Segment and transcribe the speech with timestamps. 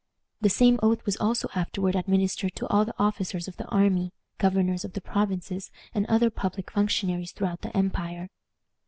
[0.41, 4.83] The same oath was also afterward administered to all the officers of the army, governors
[4.83, 8.29] of the provinces, and other public functionaries throughout the empire.